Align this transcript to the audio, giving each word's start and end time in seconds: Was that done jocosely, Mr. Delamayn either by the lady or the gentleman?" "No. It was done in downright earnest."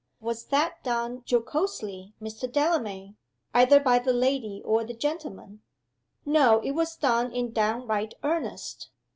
Was 0.19 0.45
that 0.45 0.83
done 0.83 1.21
jocosely, 1.27 2.15
Mr. 2.19 2.51
Delamayn 2.51 3.17
either 3.53 3.79
by 3.79 3.99
the 3.99 4.13
lady 4.13 4.59
or 4.65 4.83
the 4.83 4.95
gentleman?" 4.95 5.61
"No. 6.25 6.59
It 6.61 6.71
was 6.71 6.95
done 6.95 7.31
in 7.31 7.51
downright 7.51 8.15
earnest." 8.23 8.89